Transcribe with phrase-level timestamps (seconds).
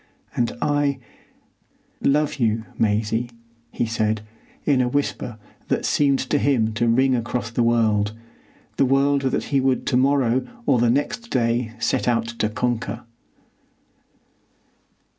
[0.35, 3.29] "And I—love you, Maisie,"
[3.71, 4.21] he said,
[4.65, 8.15] in a whisper that seemed to him to ring across the world,—the
[8.85, 13.03] world that he would to morrow or the next day set out to conquer.